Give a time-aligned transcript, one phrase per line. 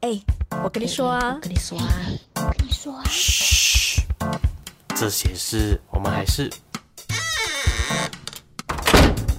[0.00, 0.10] 哎，
[0.62, 1.88] 我跟你说啊，我跟你说啊，
[2.36, 4.00] 我跟你说啊，嘘，
[4.94, 6.48] 这些事我们还是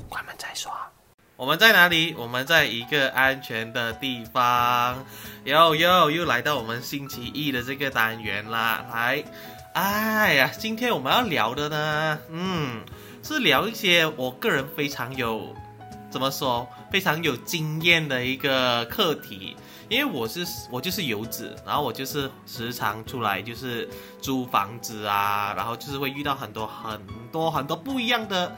[0.09, 0.69] 关门再说。
[1.37, 2.13] 我们在哪里？
[2.17, 5.05] 我们在一个安全的地方。
[5.45, 8.86] 又又又来到我们星期一的这个单元啦。
[8.91, 9.23] 来，
[9.73, 12.84] 哎呀，今天我们要聊的呢，嗯，
[13.23, 15.55] 是聊一些我个人非常有
[16.12, 19.55] 怎么说，非常有经验的一个课题。
[19.89, 23.89] 因为我是我就是游子，然后我就是时常出来就是
[24.21, 28.55] 租房子啊，然后就是会遇到很多很多很多不一样的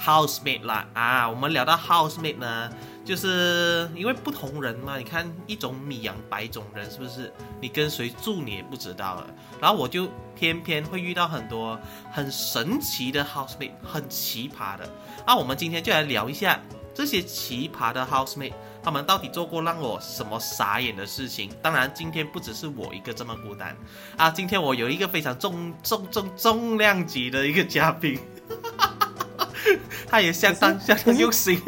[0.00, 1.28] housemate 啦啊。
[1.28, 2.68] 我们聊到 housemate 呢，
[3.04, 7.32] 就是因为不同人嘛，你看一种米养百种人，是不是？
[7.60, 9.26] 你跟谁住你也不知道了。
[9.60, 11.78] 然后我就偏偏会遇到很多
[12.10, 14.90] 很神奇的 housemate，很奇葩的。
[15.24, 16.60] 那我们今天就来聊一下
[16.92, 18.54] 这些奇葩的 housemate。
[18.82, 21.50] 他们到底做过让我什么傻眼的事情？
[21.62, 23.76] 当然，今天不只是我一个这么孤单
[24.16, 24.28] 啊！
[24.30, 28.18] 今天我有一个非常重重重重量级的一个嘉宾，
[30.08, 31.60] 他也相当 相当用心。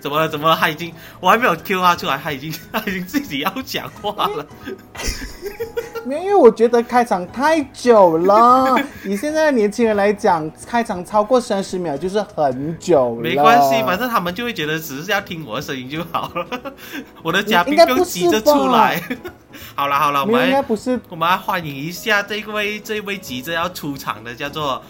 [0.00, 0.28] 怎么了？
[0.28, 0.56] 怎么了？
[0.56, 4.46] 他已经我还没有 Q 他出来，他已经他已经自己要讲话了。
[6.04, 8.76] 没有，因为我觉得开场太久了。
[9.04, 13.20] 以现在的年轻人来讲，开场超过三十秒就是很久了。
[13.20, 16.46] 没关系，反正他们就会觉得只是要听我的声音就好了。
[17.22, 19.00] 我的嘉宾不用急着出来。
[19.74, 24.80] 好了好了，我们应该不是，我们来欢迎一下这位这位急着要出场的，叫做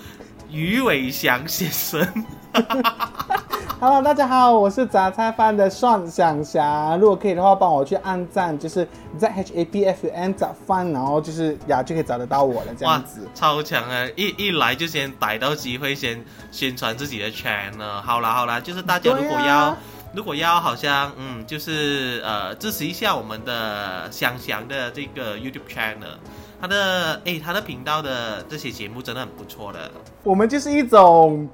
[0.52, 2.06] 于伟祥先生。
[3.80, 6.96] Hello，大家好，我是杂菜饭的蒜想霞。
[6.96, 8.86] 如果可以的话，帮我去按赞，就是
[9.18, 13.26] 在 H A B F N 杂饭，然后就是呀就可以找得到我了，这样子。
[13.34, 14.06] 超强啊！
[14.16, 18.02] 一一来就先逮到机会，先宣传自己的 channel。
[18.02, 19.78] 好啦好啦，就是大家如果要、啊、
[20.12, 26.18] 如果要好像嗯，就是呃支持一下我们的香香的这个 YouTube channel。
[26.60, 29.90] 他的哎，他的频道的这些节目真的很不错的。
[30.22, 31.48] 我们就是一种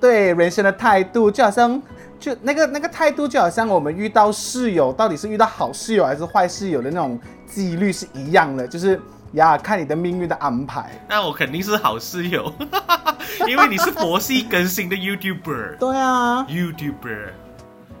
[0.00, 1.82] 对人生的态度，就好像
[2.20, 9.00] 就那个那个态度，就好像我们遇到室友，到底是遇到好室友还是坏室友的那种几率是一样的，就是
[9.32, 10.92] 呀，看你的命运的安排。
[11.08, 12.52] 那我肯定是好室友，
[13.48, 15.78] 因为你是佛系更新的 YouTuber。
[15.78, 17.30] 对啊，YouTuber。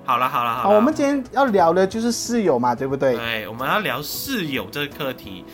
[0.04, 3.16] 好了好了好，我们今天要聊的就是室友嘛，对不对？
[3.16, 5.44] 对，我们要聊室友这个课题。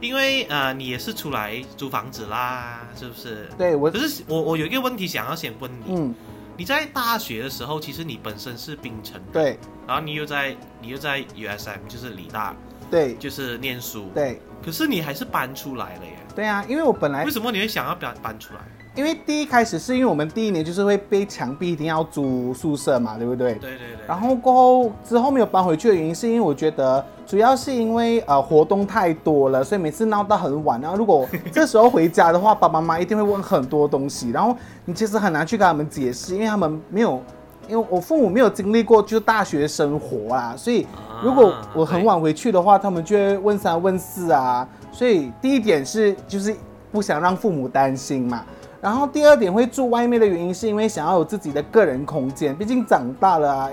[0.00, 3.48] 因为呃，你也是出来租房子啦，是不是？
[3.58, 6.14] 对，我可是我我有一个问题想要先问你，嗯，
[6.56, 12.56] 你在大学的时候，其实你本身是槟城人，对，然后你又在你又在 USM 就是理大，
[12.90, 16.12] 对，就是念书，对，可是你还是搬出来了耶。
[16.34, 18.60] 对啊，因为我本来为什么你会想要搬搬出来？
[18.96, 23.54] 因为第一开始是因为我们第一年就是会被墙壁一定要租宿舍嘛，对不对？
[23.54, 24.06] 对对对。
[24.06, 30.80] 然后过后之后没有搬回去的原因，是因为我觉得主要是因为呃活动太多了，所以每次闹到很晚。
[30.80, 34.52] 然后如果这时候回家的话，爸爸妈妈一定会问很多东西，然后
[34.84, 37.22] 你其实很难去跟他们解释，因为他们没有，
[37.68, 40.84] 因为我父母没有经历过就大学生活啊，所以
[41.22, 44.68] 如果我很晚回去的话，他们就会问三问四啊。
[44.90, 46.52] 所以第一点是就是
[46.90, 48.42] 不想让父母担心嘛。
[48.80, 52.56] 然后第二点会住外面的原因，是因为想要有自己的个人空间。
[52.56, 53.70] 毕竟长大了啊，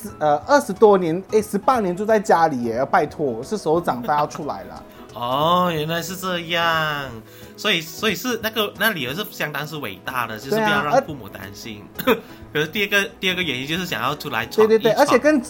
[0.00, 4.82] 十呃二十多年，哎十八年住在家里耶，拜托，是时候长大要出来了。
[5.14, 7.10] 哦，原来是这样，
[7.56, 11.82] 所以所以是那个那理由是相当是伟大的，就是不要让父母担心。
[11.98, 12.14] 啊、
[12.52, 15.42] 可是第二个第二个原因就是想要出来闯对对对，而且更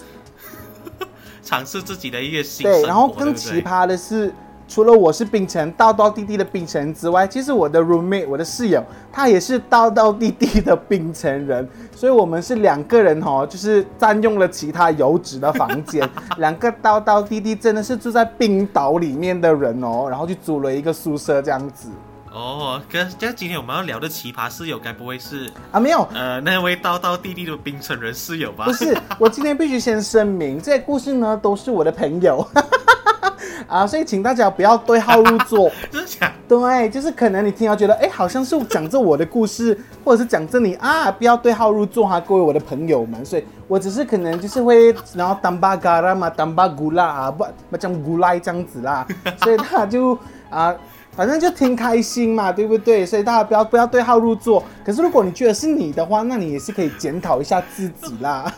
[1.44, 4.34] 尝试自己的一个新对，然后更奇葩的是。
[4.70, 8.80] 除了我是冰城道道地地的冰城之外，其实我的 roommate 我的室友
[9.12, 16.08] 他也是道道地地的冰城人，所以我们是两个人哦，就是占用了其他油脂的房间，
[16.38, 21.88] 两个道道地地真的是住在冰岛里面的人哦，然后就租了一个宿舍这样子。
[22.32, 25.80] 哦，跟这今天我们要聊的奇葩室友，该不会是啊？
[25.80, 28.66] 没有，呃，那位道道地地的冰城人室友吧？
[28.66, 32.46] 不是，我今天必须先声明，这些故事呢都是我的朋友。
[33.66, 35.70] 啊，所以请大家不要对号入座。
[35.90, 36.32] 真的假？
[36.48, 43.24] 对，就是可能你听到觉得，哎，好像是讲着我的故事，或者是讲着你啊，不要对号入座哈，各位我的朋友们。
[43.24, 49.06] 所以我只是可能就是会，然后当巴嘎啦嘛，当巴古拉啊，不不讲古拉这样子啦。
[49.42, 50.18] 所以他就
[50.48, 50.74] 啊，
[51.16, 53.06] 反正就挺开心嘛，对不对？
[53.06, 54.62] 所以大家不要不要对号入座。
[54.84, 58.52] 可是如果你觉得是你的话，那你也是可以检讨一下自己啦。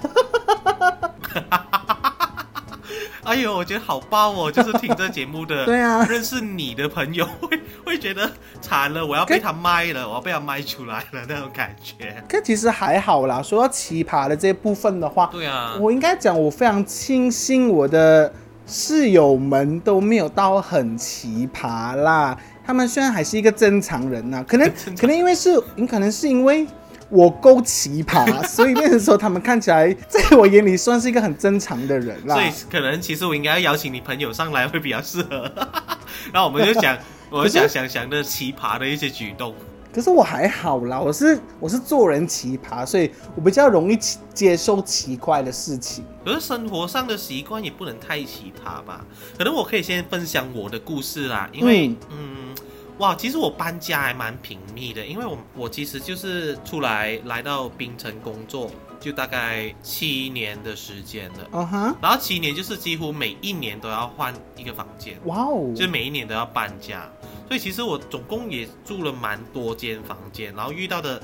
[3.24, 4.50] 哎呦，我觉得好棒哦！
[4.50, 8.28] 就是听这节目的， 对啊，认识你的朋友 会会觉得
[8.60, 12.22] 惨了，我要被他卖了，我要被他卖出来了那种感觉。
[12.28, 18.32] 可其实还好啦，说到奇葩的这部分的话，对啊，我应该讲我非常庆幸我的
[18.66, 22.36] 室友们都没有到很奇葩啦，
[22.66, 24.68] 他们虽然还是一个正常人呐、可能
[24.98, 26.66] 可能因为是，你可能是因为
[27.12, 32.42] 我够奇葩， 所以变成说他们看起来 在我眼里算是一个很正常的人啦所。
[32.42, 35.42] 以可能其实我应该要邀请你朋友上来会比较适合，
[36.32, 36.96] 然后我们就讲，
[37.30, 39.54] 我就想想想的奇葩的一些举动。
[39.94, 46.02] 可是我还好啦，我是我是做人奇葩，所以我比较容易奇接受奇怪的事情。
[46.24, 49.04] 可是生活上的习惯也不能太奇葩吧？
[49.36, 52.54] 可能我可以先分享我的故事啦，因为嗯
[53.02, 58.70] 哇，其实我搬家还蛮频密的，因为我我其实就是出来来到槟城工作，
[59.00, 61.48] 就大概七年的时间了。
[61.50, 67.10] 嗯哼，然后七年就是几乎每一年都要换一个房间，哇哦，就每一年都要搬家，
[67.48, 71.20] 所以其实我总共也住了蛮多间房间，然后遇到的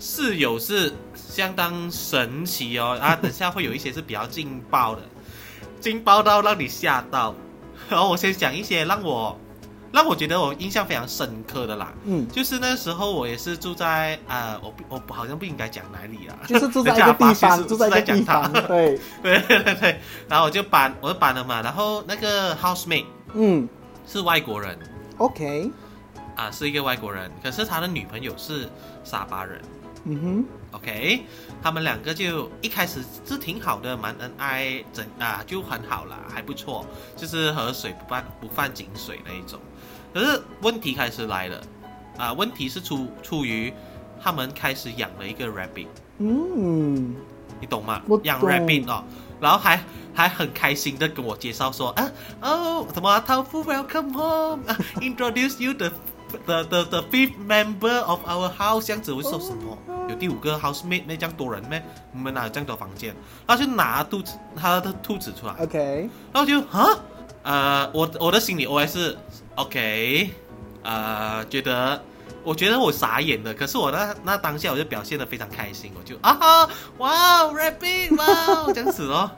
[0.00, 2.98] 室友是相当神奇哦。
[3.00, 5.02] 啊，等下会有一些是比较劲爆的，
[5.78, 7.32] 劲爆到让你吓到。
[7.88, 9.38] 然后我先讲一些让我
[9.92, 23.68] 让我觉得我印象非常深刻的啦，嗯，就是那时候我也是住在呃，我不我不好像不应该讲哪里啊，就是住在一个地方， 是住在一个地方， 对，对对对对，然后我就搬我就搬了嘛，然后那个 housemate 嗯。
[24.06, 24.76] 是外国人。
[25.18, 25.70] ，OK，
[26.34, 28.68] 啊，是一个外国人，可是他的女朋友是
[29.04, 29.60] 沙巴人。
[30.04, 30.44] 嗯哼。
[30.72, 31.22] OK，
[31.62, 36.84] 他们两个就一开始是挺好的，蛮恩爱，整啊就很好啦，还不错，
[37.16, 39.60] 就是河水不犯不犯井水那一种。
[40.12, 41.60] 可是问题开始来了，
[42.18, 43.72] 啊，问题是出出于
[44.22, 45.86] 他们开始养了一个 rabbit，
[46.18, 47.14] 嗯，
[47.60, 48.02] 你懂吗？
[48.06, 48.20] 我？
[48.24, 49.04] 养 rabbit 哦，
[49.40, 52.10] 然后还还很开心的跟我介绍说啊
[52.42, 55.90] 哦什么汤夫 welcome home 啊 introduce you the
[56.46, 59.78] the the the fifth member of our house 这样子，我说什么？
[60.08, 61.82] 有第五个 housemate 那这样多人咩？
[62.12, 63.14] 我们哪有这样多房间？
[63.46, 66.98] 然后就拿兔子他的兔子出来，OK，然后就啊
[67.42, 69.16] 呃我我的心里 OS 是
[69.56, 70.30] OK
[70.82, 72.02] 呃觉得。
[72.42, 79.30] 我觉得我傻眼了，可是我那那当下我就表现的非常开心，我就啊哈哇 rabbit 哇 这样子哦，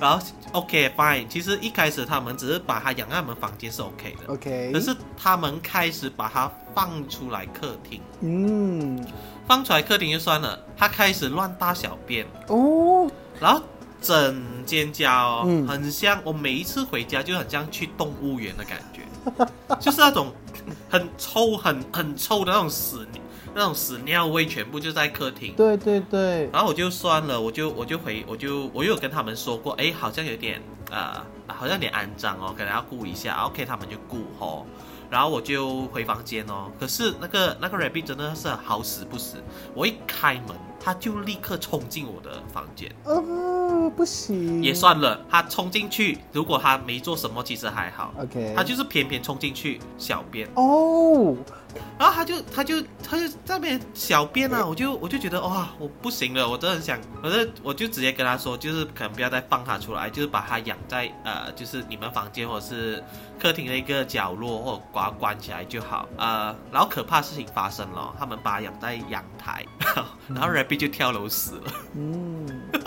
[0.00, 9.06] 然后 OK fine，其实一开始他们只是把它养在我们房间是 OK 的，OK，可是他们开始把它放出来客厅，嗯，
[9.46, 13.62] 放出来客厅就算了，它开始乱大小便，哦，然后
[14.02, 15.64] 整间家哦，嗯。
[15.68, 18.97] 很像我每一次回家就很像去动物园的感觉，
[19.80, 20.32] 就是那种
[20.88, 23.06] 很臭、很很臭的那种屎
[23.54, 25.54] 那种屎尿味，全部就在客厅。
[25.56, 31.14] 对对对，然后我就算了，我就我就回我就我又有跟他们说过，哎，好像有点呃，
[31.46, 33.44] 好像有点肮脏哦，可能要顾一下。
[33.46, 34.64] OK，他们就顾哦。
[35.10, 39.42] 然后我就回房间哦，可是那个那个 rabbit 真的是好死不死，
[39.74, 42.90] 我一开门，他就立刻冲进我的房间。
[43.04, 48.12] 呃，不行，也算了，他冲进去，如果他没做什么，其实还好。
[48.18, 51.36] OK，他就是偏偏冲进去小便，哦，
[51.98, 63.02] 然后他就他就他就在那边小便啊，我就我就觉得哇，我不行了，我真的很想，我就我就直接跟他说，就是可能不要再放他出来，就是把他养在呃，就是你们房间或者是
[63.40, 66.08] 客厅的一个角落，或者把它关起来就好。
[66.16, 69.64] 呃，然后可怕的事情发生了，他们把它养在阳台，
[70.28, 71.72] 然后 Rabbit 就跳楼死了。
[71.96, 72.46] 嗯，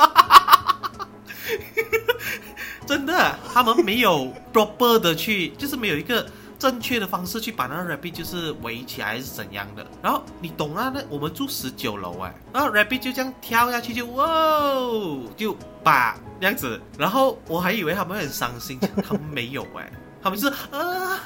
[2.86, 6.26] 真的，他们没有 proper 的去，就是没有一个
[6.62, 9.84] 正确的方式去把那个 rabbit 就是围起来还是怎样的。
[10.00, 10.92] 然后你懂啊？
[10.94, 16.80] 那我们住十九楼哎，然后 rabbit 就这样跳下去就哇哦，就把这样子。
[17.00, 19.92] 然后我还以为他们会很伤心，他们没有哎，
[20.22, 21.20] 他们是啊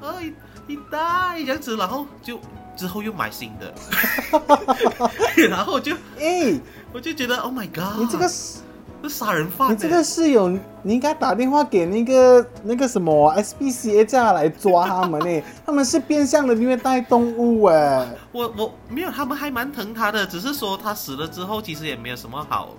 [0.00, 0.16] 啊
[0.66, 2.40] 你 die 这样子，然后就
[2.76, 3.72] 之后又买新的，
[5.48, 6.60] 然后我就哎，
[6.92, 8.58] 我就觉得 Oh my God，你这个是
[9.08, 10.48] 是杀人犯、欸，你这个室友，
[10.82, 18.06] 你应该打电话给那个那个什么 SBCA 叫他来抓他们呢， 他们是变相的虐待动物哎。
[18.32, 22.70] 我我没有，他们还蛮疼他的，只是说他死了之后，其实也没有什么好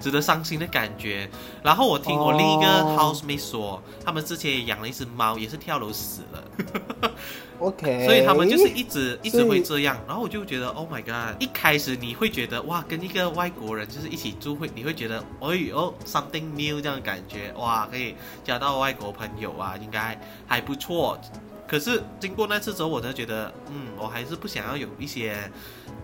[0.00, 1.28] 值得伤心的感觉。
[1.62, 7.10] 然后我听我另一个哦 housemate 说，他们之前也养了一只猫，也是跳楼死了，
[7.58, 9.98] OK，所以他们就是一直一直会这样。
[10.06, 11.42] 然后我就觉得 Oh my God！
[11.42, 21.18] 一开始你会觉得哇，跟一个外国人就是一起住会，你会觉得哎呦 something new 这样的感觉，哇，可以交到外国朋友啊，应该还不错。
[21.66, 25.36] 可是经过那次之后，我就觉得，嗯，我还是不想要有一些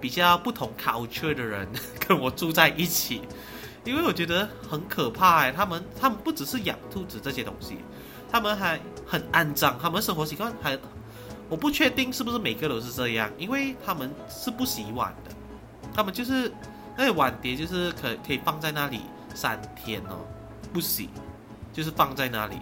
[0.00, 1.66] 比较不同 culture 的人
[2.06, 3.22] 跟我住在一起，
[3.84, 5.52] 因为我觉得很可怕哎。
[5.52, 7.78] 他们他们不只是养兔子这些东西，
[8.30, 10.78] 他们还很肮脏，他们生活习惯还，
[11.48, 15.30] 我不确定是不是每个都是这样，因为他们是不洗碗的，
[15.94, 16.52] 他们就是
[16.96, 19.02] 那个碗碟就是可可以放在那里
[19.34, 20.24] 三天哦，
[20.72, 21.10] 不洗，
[21.72, 22.56] 就是放在那里。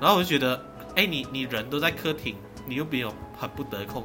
[0.00, 0.62] 然后我就觉得，
[0.96, 4.04] 哎，你你人都在客厅，你又没有很不得空，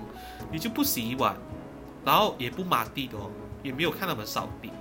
[0.51, 1.35] 你就不洗碗，
[2.05, 3.29] 然后也不抹地的哦，
[3.63, 4.71] 也没有看他们扫地，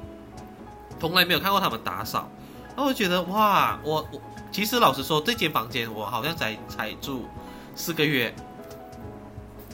[1.00, 2.28] 从来没有看过他们打扫。
[2.68, 4.22] 然后我觉得，哇，我我
[4.52, 7.26] 其实老实说，这间房间我好像才才住
[7.74, 8.32] 四个月，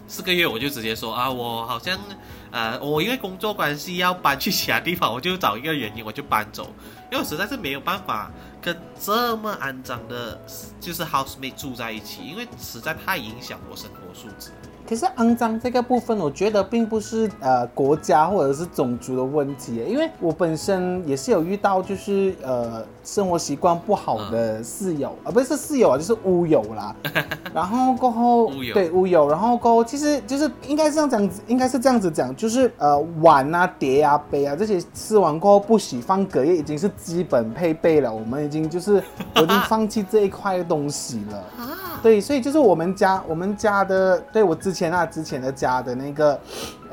[0.06, 1.98] 四个月我就直接说啊，我好像
[2.50, 6.64] 呃，我因为工作关系要搬去其他地方，我就找一个原因我就搬走，
[7.10, 8.30] 因为我实在是没有办法
[8.62, 10.38] 跟这么肮脏的，
[10.78, 14.50] 就是 housemate 住在一起，因为实在太影响我生活素质。
[14.86, 26.96] 可是肮脏这个部分，我觉得并不是呃国家或者是种族的问题，因为我本身也是有遇到就是呃生活习惯不好的室友啊，不是室友啊，就是屋友啦。
[27.54, 39.02] 然后过后对屋友，然后过后其实就是应该是这样讲，应该是这样子讲，就是呃碗啊、碟啊、杯啊这些吃完过后不洗放隔夜已经是基本配备了，我们已经就是
[39.36, 41.44] 我已经放弃这一块东西了。
[42.02, 46.38] 对，所以就是我们家，我们家的，对我之前啊，之前的家的那个，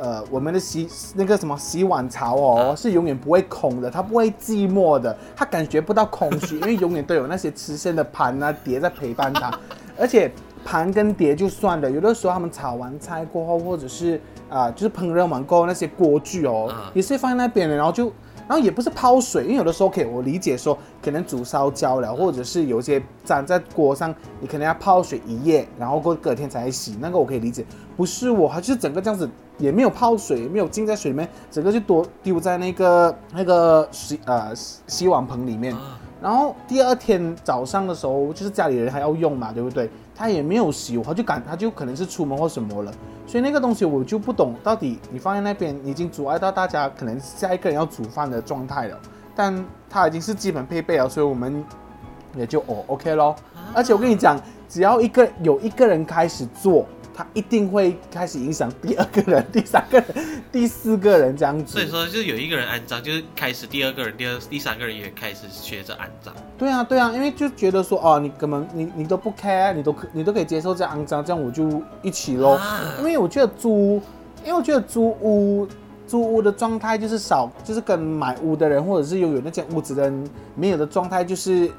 [0.01, 9.51] 呃，我们的洗那个什么洗碗槽哦，是永远不会空的，它不会寂寞的，它感觉不到空虚，因为永远都有那些吃剩的盘啊碟在陪伴它，
[9.99, 10.31] 而且
[10.65, 18.11] 盘跟碟就算了，有的时候他们炒完菜过后，或者是啊、就是烹饪完过后那些锅具哦，嗯也是放在那边的，然后就。
[18.51, 27.65] 然后也不是泡水，因为有的时候可以我理解说，可能煮烧焦了，或者是有些粘在锅上，你可能要泡水一夜，然后过隔天才洗，那个我可以理解。
[27.95, 35.73] 不是我，它就是整个这样子，也没有泡水，也没有浸在水里面，整个就多丢在那个那个洗呃洗碗盆里面。
[36.21, 39.89] 然后第二天早上的时候，就是家里人还要用嘛，对不对？
[40.15, 42.93] 他也没有洗，他就赶，他就可能是出门或什么了，
[43.25, 48.99] 所以那个东西我就不懂，到底你放在那边已经阻碍到大家可能下一个人要煮饭的状态了，
[49.35, 51.63] 但他已经是基本配备了，所以我们
[52.35, 53.35] 也就哦 OK 咯。
[53.73, 54.39] 而且我跟你讲，
[54.69, 60.07] 只要一个有一个人开始做，他一定会开始影响第二个人、第三个人、
[60.51, 61.73] 第四个人这样子。
[61.73, 66.33] 所以说，就是有一个人肮脏，就是开始第二个人、第二、第三个人也开始学着肮脏。
[66.57, 72.55] 对啊，对啊，因为就觉得说，哦，你根本你你都不 care，你都可你都可以接受这样肮脏，这样我就一起咯。
[72.55, 74.01] 啊因为我觉得租，
[74.43, 75.67] 因为我觉得租屋
[76.07, 81.71] 租屋的状态就是少，就是跟买屋的人或者是拥有那间屋子的人没有的状态，就是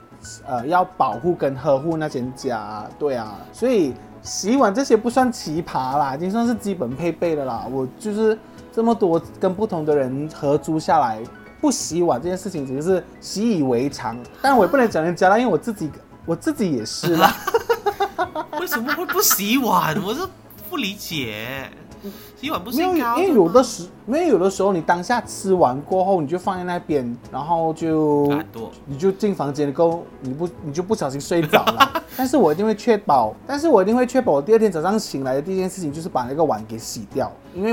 [0.46, 2.86] 呃要保护跟呵护那间家。
[2.98, 7.66] 对啊，所以洗碗这些不算奇葩啦，已经算是基本配备的啦。
[7.70, 8.38] 我就是
[8.72, 11.22] 这么多跟不同的人合租下来。
[11.60, 15.88] 不洗碗这件事情只是习以为常，但我也不能讲人家啦，因为我自己
[16.26, 17.36] 我自己也是啦。
[18.58, 19.96] 为什么会不洗碗？
[20.02, 20.26] 我是
[20.68, 21.70] 不理解。
[22.40, 28.32] 洗碗不是因为有的时，因为有的时候你当下吃完过后，你就放在那边，然后就
[28.86, 32.02] 你就进房间过后，你不你就不小心睡着了。
[32.16, 37.70] 但是我一定会确保，但是我一定会确保我第二天早上醒来的第一件事情就是把那个碗给洗掉，因为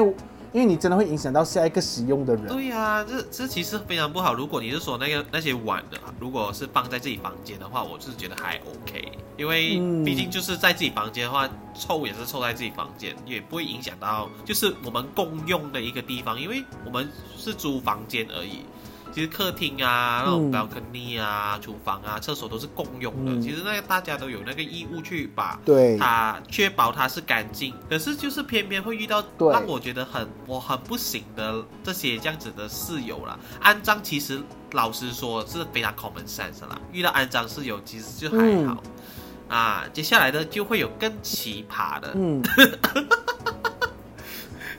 [0.51, 2.47] 因为你真的会影响到下一个使用的人。
[2.47, 4.33] 对呀、这这其实非常不好。
[4.33, 18.65] 如果你是说那个那些碗的，如果是放在自己房间的话，我是觉得还 OK，因为嗯毕竟就是在自己房间的话，臭也是臭在自己房间，也不会影响到就是我们共用的一个地方，因为我们是租房间而已。
[19.11, 23.31] 其实客厅啊、那种嗯 balcony 啊、厨房啊、厕所都是共用的。
[23.31, 33.39] 嗯其实那个大家都有那个义务去把对，它确保它是干净，可是就是偏偏会遇到对让我觉得很我很不行的这些这样子的室友啦。
[33.59, 34.39] 安脏其实
[34.73, 38.83] 老实说是非常 common sense 啦，遇到安脏室友其实就还好。
[39.49, 42.41] 啊，接下来呢就会有更奇葩的，嗯，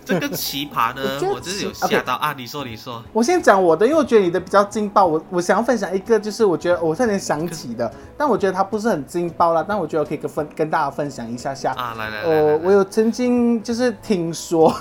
[0.06, 2.32] 这个奇葩呢 我觉，得我就是有奇吓到啊！
[2.36, 5.04] 你说，你说，我先讲我的，因为我觉得你的比较劲爆。
[5.04, 11.72] 我我想要分享一个，就是我觉得我差点想起的，但我觉得它不是很劲爆啦，但我觉得可以跟分跟大家分享一下下。
[11.72, 14.72] 啊，来来来来呃，来我有曾经就是听说，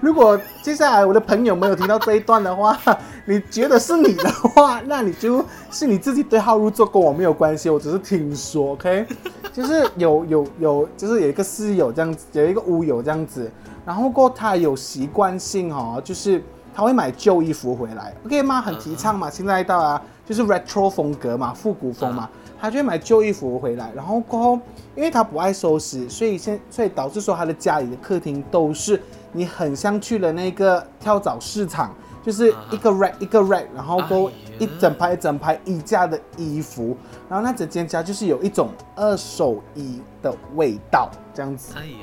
[0.02, 2.78] 如果接下来我的朋友没有听到这一段的话，
[3.26, 9.06] 你觉得是你的话，那你就是你自己对号入座，跟我没有关系，我只是听说，OK？
[9.52, 13.50] 就是有有有，就是有一个室友这样子，有一个屋友这样子，
[13.84, 16.42] 然后过他有习惯性哦，就是
[16.74, 18.60] 他会买旧衣服回来，OK 吗？
[18.60, 22.30] 很提倡嘛，现在到啊，就是 retro 风格嘛，复古风嘛，
[22.60, 24.60] 他就会买旧衣服回来，然后过后，
[24.94, 29.00] 因为他不爱收拾，所以现所以导致说他的家里的客厅都是
[29.32, 34.36] 你很像去了那个跳蚤市场，就是一个 rack 一个 rack，然后过后哎呀。
[34.60, 36.94] 一整排一整排衣架的衣服，
[37.30, 41.72] 然后那整间家就是有一种二手衣的味道，这样子。
[41.74, 41.96] 哎呀，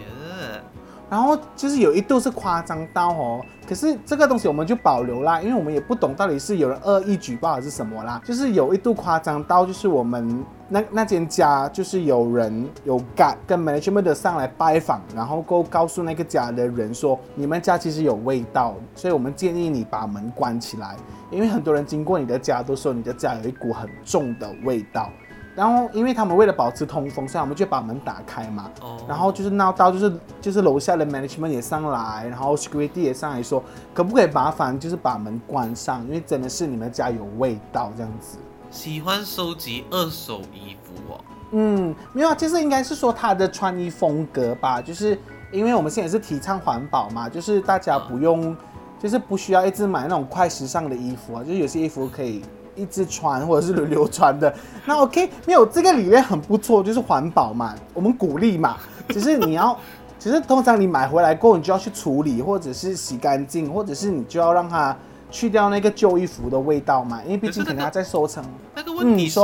[1.09, 8.21] 然后就是有一度是夸张到哦，可是这个东西我们就保留啦，因为我们也不懂到底是有人恶意举报还是什么啦。
[8.25, 20.95] 就是有一度夸张到，就是我们那那间家就是有人有敢跟 management 上来拜访，然后够告诉那个家的人说，你们家其实有味道，所以我们建议你把门关起来，
[21.31, 25.09] 因为很多人经过你的家都说你的家有一股很重的味道。
[25.57, 28.69] 然后，因为他们为了保持通风，所以我们就把门打开嘛。
[28.79, 38.37] 哦然后就是闹到就是就是楼下的 management 也上来，然后 security 也上来说，可不可以麻烦就是把门关上，因为真的是你们家有味道这样子。
[38.69, 41.19] 喜欢收集二手衣服哦。
[41.53, 45.17] 嗯，没有啊，就是应该是说他的穿衣风格吧，就是
[45.51, 48.55] 因为我们现在是提倡环保嘛，就是大家不用，
[48.99, 52.43] 就是不需要一直买那种快时尚的衣服啊，就是有些衣服可以
[52.77, 54.53] 一直穿或者是轮流穿的。
[54.85, 58.77] 那 OK，没有这个理念很不错，就是环保嘛，我们鼓励嘛，
[59.09, 59.77] 只是你要。
[60.19, 64.93] 只是通常你买回来过后，你就要去处理，或者是洗干净，或者是你就要让它
[65.29, 68.43] 去掉那个旧衣服的味道嘛，因为毕竟可能它在收成。
[68.73, 69.39] 那个问题是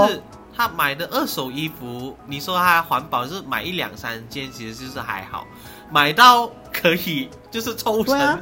[0.54, 5.46] 他买的二手衣服，你说他环保是买一两三件，其实就是还好，
[5.92, 8.40] 买到可以就是抽成，啊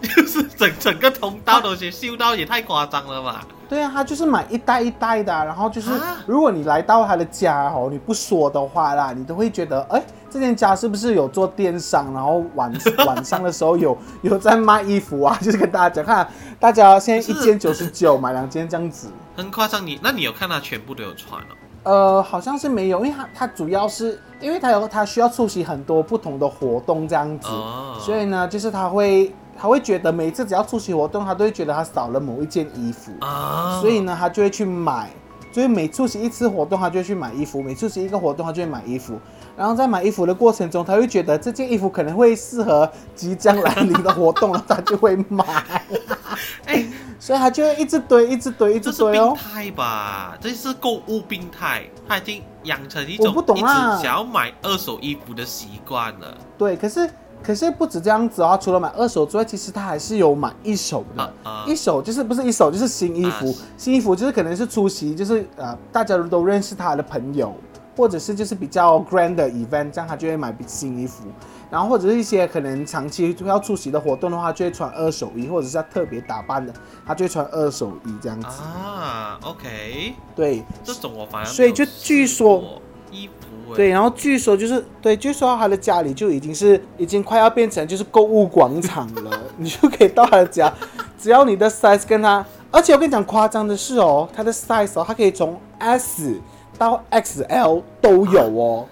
[0.00, 3.44] 就 是整整个通道都先修到，也太夸张了吧？
[3.68, 12.12] 对啊，他就是买一袋一袋的啊、然后就是啊如果你来到他的家哦，你不说的话啦，你都会觉得，哎，这间家是不是有做电商？
[12.12, 12.70] 然后晚
[13.06, 15.38] 晚上的时候有有在卖衣服啊？
[15.40, 16.28] 就是跟大家讲，看
[16.60, 19.08] 大家现在一件九十九买两件这样子。
[19.36, 21.56] 很夸张，你那你有看他全部都有穿哦？
[21.84, 33.12] 呃，好像是没有，因为他他主要是因为他有他需要出席很多不同的活动这样子，哦所以呢，就是他会他会觉得每次只要出席活动，他都会觉得他少了某一件衣服。
[33.20, 35.10] 啊，所以呢，他就会去买，
[35.52, 39.18] 所以每出席一次活动，他就会去买衣服；每出席一个活动，他就会买衣服。
[39.56, 45.44] 然后在买衣服的过程中，他会觉得这件衣服可能会适合即将来临的活动，然后他就会买。
[46.64, 46.86] 哎，
[47.20, 49.28] 所以他就会一直堆，一直堆，一直堆哦。
[49.28, 50.38] 病态吧？
[50.40, 56.36] 这是购物病态，他已经养成一种我不懂啊想要买二手衣服的习惯了。
[56.56, 57.08] 对，可是
[57.42, 61.22] 可是不止这样子哦，除了买二手之外，其实他还是有买一手的。
[61.22, 67.54] 啊啊一手就是不是一手就是新衣服，啊新衣服就是可能是出席，就是呃大家都认识他的朋友，
[67.96, 71.24] 或者是就是比较 grand 的 event，这样他就会买新衣服。
[71.70, 76.70] 然后或者是一些可能长期要出席的活动的话，就会穿二手衣，或者是要特别打扮的，
[77.06, 78.46] 他就会穿二手衣这样子。
[78.46, 82.62] 啊，OK，对这种我反而所以就据说
[83.76, 90.72] 对，，然后据说就是对，据说他的家里就已经是已经快要变成就是购物广场了， 你就可以到他的家，
[91.18, 96.40] 只要你的 size 跟他，而且我跟你讲夸张的是哦，他的 size 哦，他可以从 S
[96.78, 98.86] 到 XL 都有哦。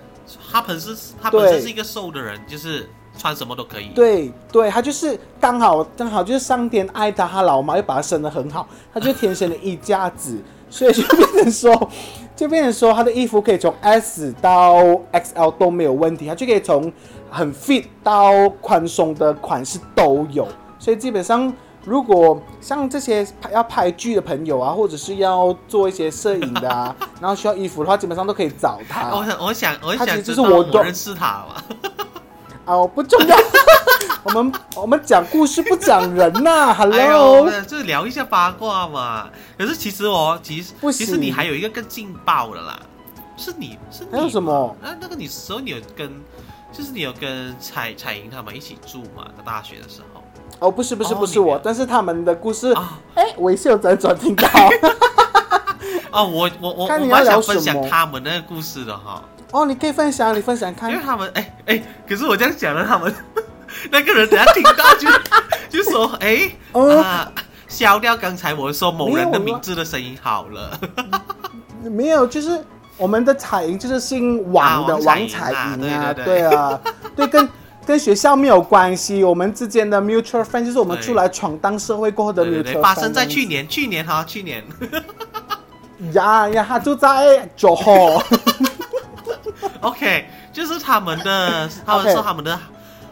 [0.53, 2.88] 他本身他本身是一个瘦的人，就是
[3.19, 10.38] 穿什么都可以。，对对，他就是刚好刚好就是上天爱他，他老妈又把他生得很好，他就天生的一架子，
[10.69, 11.90] 所以就变成说，
[12.40, 14.76] 就变成说他的衣服可以从 S 到
[15.12, 16.90] XL 都没有问题，他就可以从
[17.31, 20.48] 很 fit 到宽松的款式都有，
[20.79, 21.53] 所以基本上。
[21.83, 29.09] 如果像这些拍要拍剧的朋友啊，或者是要做一些摄影的啊， 然后需要衣服的话，基本上都可以找他。
[29.16, 31.62] 我想我想我想就是我认识他嘛。
[32.66, 33.35] 哦， 不重要。
[34.24, 39.28] 我们我们讲故事不讲人呐、 哎 Hello，、呦，就聊一下八卦嘛。
[39.56, 42.78] 可是其实我其实不其实你行还有一个更劲爆的啦，
[43.37, 44.74] 是你是你还有什么嘛？
[44.83, 46.11] 那那个你时候你有跟，
[46.70, 49.26] 就是你有跟彩彩莹他们一起住嘛？
[49.37, 50.22] 在大学的时候
[50.59, 54.46] 哦，不是不是哦不是我，但是他们的故事，啊哎、我也是有辗转听到。
[56.12, 61.06] 哦，我我我我看你要蛮想聊什么分享他们那个故事的哈，哦，你可以分享，你分享看因看为。
[61.06, 63.14] 他们哎哎，可是我这样讲了，他们
[63.90, 65.09] 那个人等下听到就
[65.83, 67.33] 就说哎哦啊，
[67.68, 70.78] 消掉刚才我说某人的名字的声音好了。
[71.85, 72.62] 没有，就是
[72.96, 76.80] 我们的彩莹就是姓王的、啊王王彩彩莹啊啊，对啊，
[77.16, 77.48] 对，跟
[77.87, 84.62] 跟学校没有关系，我们之间的 mutual friend 就是我们出来闯荡社会过后的对 mutual 发生在去年，去年哈，去年。
[86.12, 88.22] 呀呀，他就在九号。
[89.80, 92.59] OK，就是他们的，他们说他们的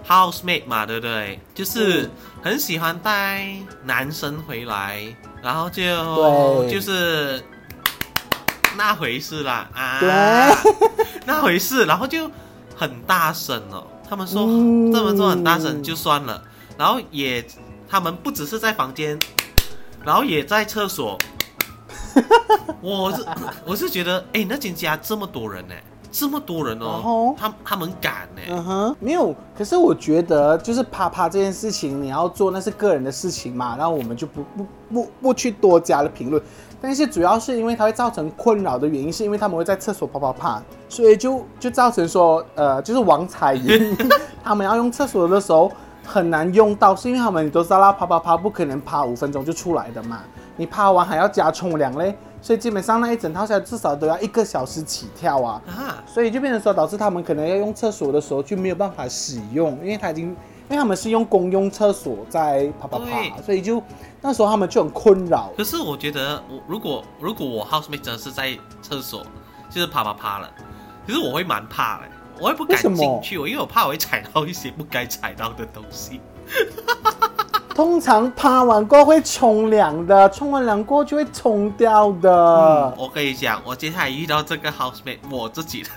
[0.09, 1.39] housemate 嘛，对不对？
[1.55, 2.11] 就是嗯
[2.43, 3.47] 很喜欢带
[3.85, 5.03] 男生回来，
[5.43, 5.85] 然后就
[6.71, 7.43] 就是
[8.77, 10.01] 那回事啦啊，
[11.27, 12.31] 那回事，然后就
[12.75, 13.87] 很大声哦。
[14.09, 16.43] 他们说嗯这么做很大声就算了，
[16.79, 17.47] 然后也
[17.89, 19.19] 他们不只是在房间，
[20.05, 21.19] 然后也在厕所。
[22.81, 23.27] 我是
[23.67, 25.75] 我是觉得，哎，那间家这么多人呢，
[26.11, 29.35] 这么多人然哦后，他他们敢呢，嗯哼，没有。
[29.57, 36.43] 可是我觉得，就是啪啪这件事情，你要做那是个人的事情嘛，然后我们就不不不不去多加了评论。
[36.81, 43.97] 但是主要是因为它会造成困扰的原因，是因为他们会在厕所啪啪啪，所以就就造成说，呃，就是王彩云
[44.45, 45.71] 他们要用厕所的时候
[46.05, 50.21] 很难用到，是因为他们你都知道啦，啪啪啪不可能啪五分钟就出来的嘛，
[50.57, 55.63] 你啪完还要加冲凉嘞，所以基本上那一整套下来至少都要一个小时起跳啊。
[55.67, 60.37] 啊，所以就变成说，导致他们可能要用厕所的时候就没有办法使用，因为他已经，因
[60.71, 63.83] 为他们是用公用厕所在啪啪啪，所以就
[64.21, 65.53] 那时候他们就很困扰。
[65.57, 69.25] 可是我觉得我如果如果我 housemate 真的是在厕所，
[69.71, 70.51] 就是啪啪啪了，
[71.07, 72.05] 其实我会蛮怕的，
[72.41, 76.21] 我也不敢进去，因为我怕我会踩到一些不该踩到的东西。
[77.79, 82.29] 通常趴完过后会冲凉的，冲完凉过后就会冲掉的。
[82.29, 85.89] 嗯，我跟你讲，我接下来遇到这个 housemate，我自己的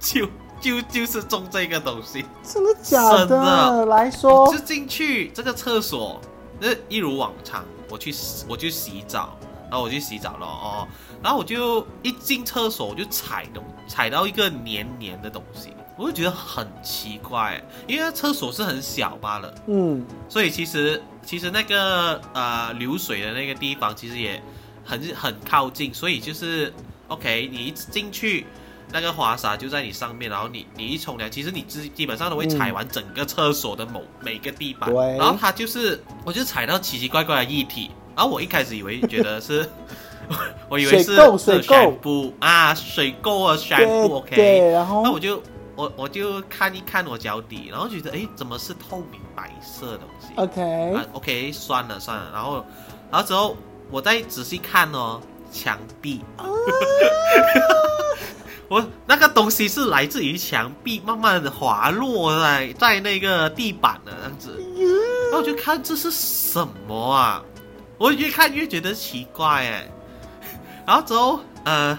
[0.00, 0.26] 就
[0.60, 3.36] 就就是中这个东西，真的假真的？
[3.38, 4.52] 的来说。
[4.52, 6.20] 就，进去这个厕所，
[6.58, 9.36] 那一如往常，我去洗我去洗澡，
[9.70, 10.88] 然后我去洗澡了哦，
[11.22, 24.42] 然后我就一进厕所我就踩东踩到一个黏黏的东西，我就觉得很奇怪，因为厕所是很小罢了，嗯，所以其实其实那个呃流水的那个地方其实也
[24.84, 26.74] 很很靠近，所以就是
[27.06, 28.44] OK，你一进去。
[28.92, 39.64] 那个花洒就在你上面，然后你你一冲凉，其实你基基本上都会踩完整个厕所的某每个地板，然后它就是，我就踩到奇奇怪怪的液体，然后我一开始以为觉得是，
[40.68, 45.40] 我以为是水垢水垢啊，水垢啊，全部 OK，对，然后那我就
[45.80, 52.62] 我我就看一看我脚底，然后觉得诶，怎么是透明白色的东西？OK，啊，OK，算了算了，然后，
[53.10, 53.56] 然后之后
[53.90, 55.18] 我再仔细看哦，
[55.50, 56.22] 墙壁，
[58.68, 64.62] 我那个东西是来自于墙壁，慢慢的滑落在在那个地板的这样子，
[65.30, 67.42] 然后我就看这是什么啊，
[67.96, 69.90] 我越看越觉得奇怪哎，
[70.86, 71.98] 然后之后呃。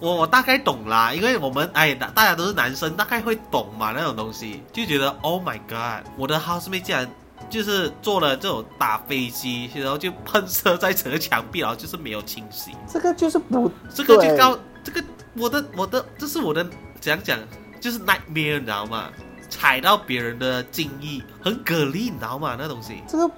[0.00, 7.08] 我我大概懂啦，因为我们哎大大家都是男生，大概会懂嘛那种东西，就觉得 Oh my God，我的 housemate 竟然
[7.48, 16.66] 就是做了这种打飞机，然后就喷射在整个墙壁，然后就是没有清洗，这个就是不这个就对告这个我的我的这是我的
[16.98, 17.38] 怎样讲，
[17.78, 19.10] 就是 nightmare 你知道吗？
[19.50, 22.56] 踩到别人的敬意，很蛤蜊，你知道吗？
[22.56, 23.28] 那东西这个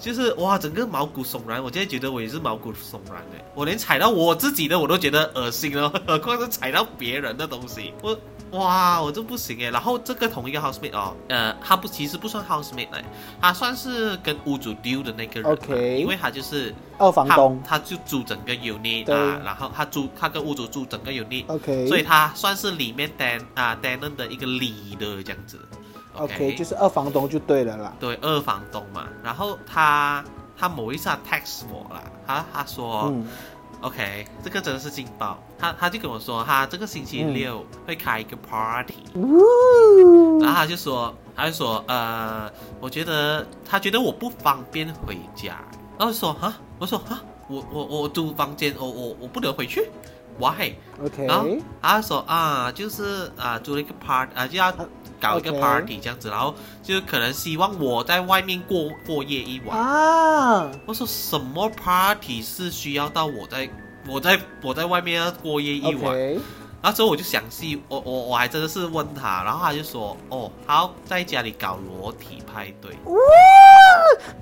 [0.00, 1.62] 就是哇，整个毛骨悚然。
[1.62, 7.92] 我现在觉得我也是毛骨悚然的，我连踩到我自己的我都觉得恶心了， 何况是踩到别人的东西。
[8.02, 8.18] 我
[8.52, 9.70] 哇，我这不行哎。
[9.70, 13.04] 然后这个同一个 housemate 哦，呃，他不其实不算 housemate 来，
[13.40, 25.56] 他算是跟屋主丢的那个人 OK 因为他就是二房东他，他就租整个 unit 啊，然后他租他跟屋主住整个 unit，OK，所以他算是里面 ten 啊 tenant 的一个 leader 这样子。
[26.20, 27.92] OK 就是二房东就对了啦。
[27.98, 30.24] 对二房东嘛，然后他
[30.56, 33.26] 他某一次他 text 我啦，他他说、嗯。
[33.82, 45.56] OK 这个真的是劲爆，他他就跟我说他这个星期六会开一个 party，、呜然后他就说他就说呃，我觉得他觉得我不方便回家，
[45.98, 49.90] 然后说啊，我说啊，我我我租房间，我我我不能回去
[50.38, 50.72] ，why？
[51.26, 51.48] 然后
[51.80, 54.72] 他说啊，就是啊，租了一个 party 啊，就要
[55.20, 59.78] 搞一个 party 这样子，然后就可能希望我在外面过过夜一晚。
[59.78, 63.68] 啊，我说什么 party 是需要到我在
[64.06, 66.14] 我在我在外面要过夜一晚？
[66.82, 72.96] 后之后我就详细，我我我还真的是问他，然后他就说哦，好，在家里搞裸体派对。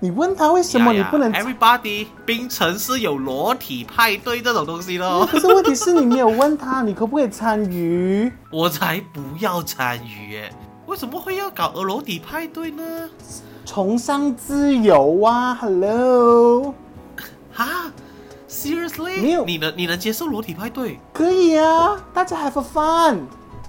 [0.01, 5.27] 你问他为什么你不能？？Everybody，冰城是有裸体派对这种东西的哦。
[5.31, 8.31] 可是问题是你没有问他，你可不可以参与？
[8.53, 10.53] 我才不要参与耶！
[10.87, 13.11] 为什么会要搞裸体派对呢？
[13.65, 16.75] 崇尚自由啊，Hello，
[17.53, 17.93] 哈
[18.49, 19.21] ，Seriously？
[19.21, 20.99] 没有你能你能接受裸体派对？
[21.13, 23.19] 可以啊，大家 have a fun，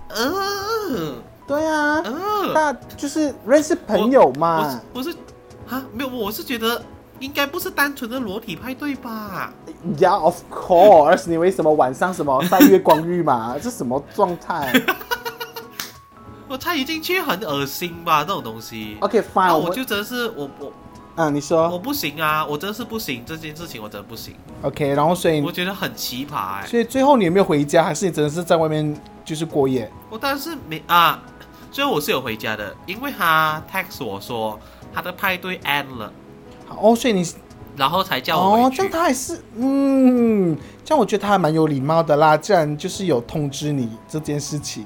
[0.10, 1.16] 呃
[1.46, 4.80] 对啊，呃，那就是认识朋友嘛。
[4.94, 5.18] 不是我是
[5.76, 6.82] 啊，没有，我是觉得
[7.20, 9.52] 应该不是单纯的裸体派对吧
[9.98, 13.56] ？Yeah, of course，你为什么晚上什么晒月光浴嘛？
[13.62, 14.72] 这什么状态
[16.48, 18.98] 我猜一进去很恶心吧，这种东西。
[19.02, 20.74] OK，fine 我就真的是我我
[21.20, 29.92] 啊，你说我不行啊，我真的是不行，这件事情我真的不行，OK，然后所以我觉得很奇葩哎、所以最后你有没有回家，还是你真的是在外面就是过夜？
[30.10, 31.22] 我当然是没啊，
[31.74, 34.58] 最后我是有回家的，因为他 text 我说
[34.94, 36.10] 他的派对 end 了，
[36.70, 37.30] 好哦，所以你
[37.76, 38.72] 然后才叫我哦。
[38.74, 44.86] 这样他还是嗯，这样我觉得他还蛮有礼貌的啦，既然就是有通知你这件事情。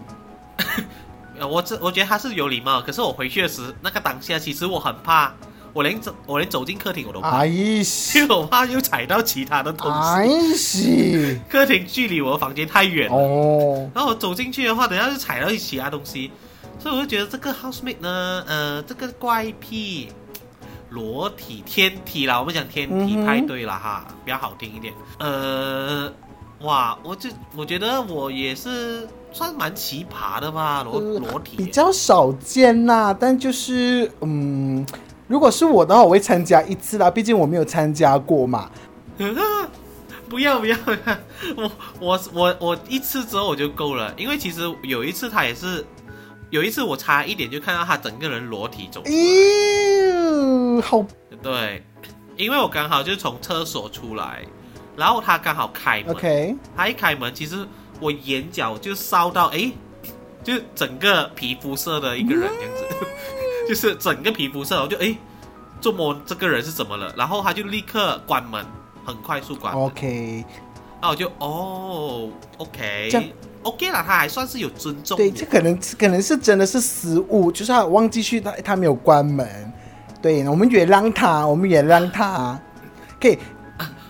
[1.38, 5.32] 呃，我这我觉得他是有礼貌，可是我回去的时那个当下，其实我很怕，
[5.74, 9.88] 我连走我连走进客厅我都怕，哎 因西，为我怕又踩到其他的东
[10.24, 11.34] 西。
[11.34, 16.32] 哎， 客厅距离我的房间太远了，哦，然后我走进去的话，等下就踩到其他东西，
[16.80, 20.10] 所以我就觉得这个 housemate 呢，呃，这个怪癖，
[20.90, 24.94] 裸体天体啦，我们讲天体派对啦哈，比较好听一点。
[25.18, 26.12] 呃，
[26.62, 31.58] 哇，我就我觉得我也是算蛮奇葩的吧，裸呃裸体。
[31.58, 34.86] 比较少见啦，但就是嗯，
[35.34, 38.70] 如果是我的话，我会参加一次啦，毕竟我没有参加过嘛。
[40.30, 40.78] 不要不要，
[41.58, 45.84] 我我我我一次之后我就够了，因为其实有一次他也是，
[46.52, 51.04] 有一次我差一点就看到他整个人裸体走咦，好。
[51.42, 51.84] 对，
[52.38, 54.44] 因为我刚好就从厕所出来，
[54.96, 56.12] 然后他刚好开门。
[56.16, 57.66] OK，他一开门，其实
[58.00, 59.72] 我眼角就烧到，诶，
[60.44, 62.84] 就整个皮肤色的一个人这样子，
[63.68, 65.18] 就是整个皮肤色，我就诶，
[65.82, 67.14] 这么这个人是怎么了？
[67.18, 68.66] 然后他就立刻关门，
[69.06, 69.84] 很快速关门。
[69.84, 70.46] OK，
[71.02, 73.30] 那我就哦，OK，这样
[73.64, 79.72] OK 了，他还算是有尊重对，这可能可能是真的是失误，就是他忘记去他他没有关门。
[80.22, 82.60] 对，我们原谅他，我们原谅他。
[83.20, 83.38] 可以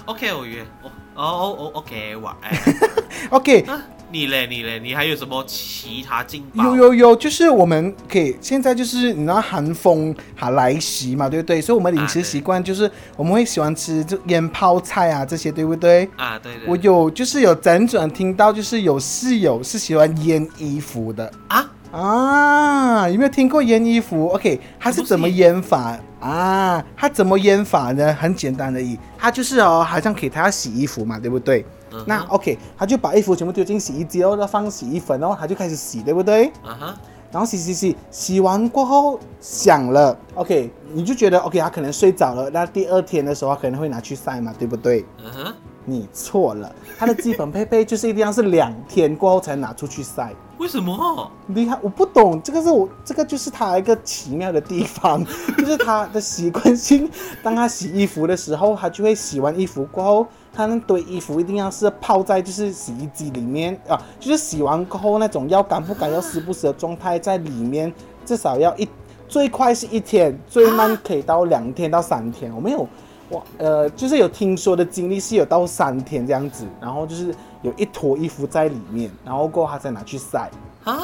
[0.05, 2.51] OK，我约我哦哦哦，OK，晚安，，
[3.29, 3.81] OK，啊，
[4.13, 6.63] 你嘞你嘞，你还有什么其他劲爆？
[6.65, 11.60] 有有有，就是我们可以现在就是你知道寒风还来袭嘛，对不对？
[11.60, 16.08] 所以我们饮食习惯就是我们会喜欢吃就腌泡菜啊这些，对不对？
[16.15, 26.86] 啊，对对，我有就是有辗转听到，就是有室友是喜欢腌衣服的啊，啊，有没有听过腌衣服？OK，它是怎么腌法啊？
[26.95, 28.13] 它怎么腌法呢？
[28.13, 31.65] 很简单而已，它就是哦，好像给他洗衣服嘛，对不对？
[31.93, 36.47] 嗯那 OK，他就把衣服全部丢进洗衣机，然后再放洗衣粉，然后他就开始洗，对不对？
[36.63, 36.95] 啊哈，
[37.32, 42.49] 然后洗洗洗，洗完过后响了，OK，你就觉得 OK，他可能睡着了。
[42.49, 45.06] 那第二天的时候，他可能会拿去晒嘛，对不对？
[45.23, 45.53] 嗯哼，
[45.86, 50.34] 你错了，它的基本配备就是一定要是两天过后才拿出去晒。
[50.60, 51.29] 为什么？
[51.47, 55.25] 厉害，我不懂，这个是我这个就是他一个奇妙的地方，
[55.58, 57.10] 就是他的习惯性，
[57.41, 67.91] 当他洗衣服的时候，他就会洗完衣服过后，他那堆衣服一定要是泡在就是洗衣机里面啊，就是洗完过后那种要干不干要湿不湿的状态在里面，
[68.25, 68.87] 至少要一
[69.27, 72.53] 最快是一天，最慢可以到两天到三天。
[72.53, 72.87] 我没有，
[73.29, 80.51] 我呃就是有听说的经历是有到三天这样子，然后就是有一坨衣服在里面，然后过后他再拿去晒。
[80.83, 80.99] 啊，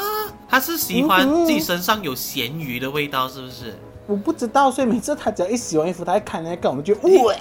[0.47, 3.79] 他是喜欢自己身上有咸鱼的味道，是不是？
[4.09, 7.35] 我不知道，所以每次他只要一洗完衣服，他一看那个，我们就哇，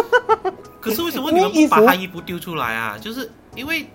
[0.78, 2.98] 可是为什么你们不把他衣服丢出来啊？
[3.00, 3.86] 就是因为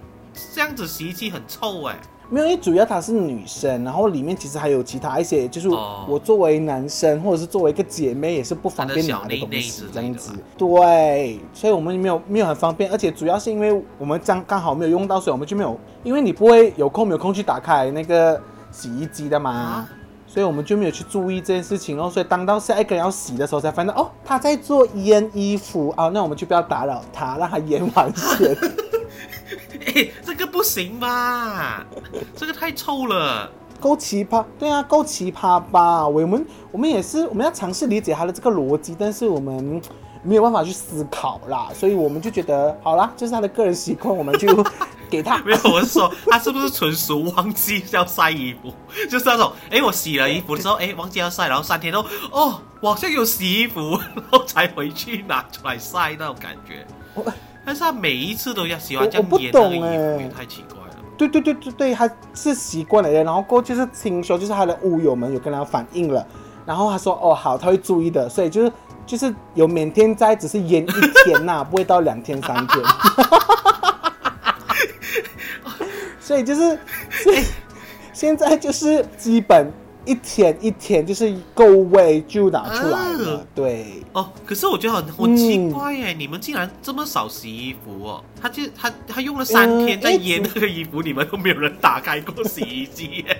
[0.54, 1.96] 这样子洗衣机很臭哎、
[2.32, 10.40] 没有，因为主要她是女生，然后里面其实还有其他一些，就是哦我作为男生或者是作为一个姐妹也是不方便拿的东西这样子吧。
[10.58, 19.52] 对，所以我们没有没有很方便，而且主要是因为我们刚刚好没有用到，所以我们就没有，因为你不会有空没有空去打开那个洗衣机的嘛。
[19.52, 19.90] 啊
[20.28, 28.56] 所以我们就没有去注意这件事情哦，所以当到下一个人要洗的时候，才发现哦，他在做腌衣服啊，那我们就不要打扰他，让他腌完先。
[29.96, 31.86] 哎、这个不行吧？
[32.36, 33.50] 这个太臭了。
[33.80, 36.08] 够奇葩，对啊，够奇葩吧？
[36.08, 39.82] 我们我们也是，我们要尝试理解他的这个逻辑，但是我们
[40.24, 44.48] 没有办法去思考啦，所以我们就觉得好啦，这是他的个人习惯，我们就
[45.10, 48.74] 给他 没有，我是说他是不是纯属忘记要晒衣服？
[49.10, 56.86] 就是那种，哎，我洗了衣服之后，哎，忘记要晒，然后三天后，哦，我好像有洗衣服， 然后才回去拿出来晒那种感觉。
[57.14, 57.26] 我
[57.66, 60.96] 但是他每一次都要喜欢这样不腌那个衣懂哎服，也太奇怪了。
[61.18, 63.24] 对对对对对，他是习惯了的。
[63.24, 66.26] 然后过后就是听说，就是他的屋友们有跟他反映了，
[66.66, 68.72] 然后他说哦好，他会注意的，所以就是
[69.06, 72.82] 就是有每天在，只是腌一天呐、不会到两天三天。
[76.28, 76.78] 所以就是，
[77.24, 77.42] 所以
[78.12, 79.72] 现在就是基本
[80.04, 84.04] 一天一天就是够味就拿出来了，嗯对。
[84.12, 88.22] 哦，可是我觉得很很奇怪耶，你们竟然这么少洗衣服哦？
[88.42, 93.38] 他就他他用了三天嗯在腌那个衣服，你们都没有人打开过洗衣机耶？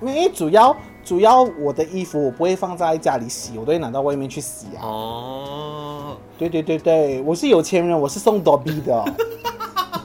[0.00, 4.80] 因为主要主要我的衣服我不会放在家里洗，我都会拿到外面去洗啊。
[4.80, 9.04] 哦对对对对，我是有钱人，我是送 Dobby 的哦、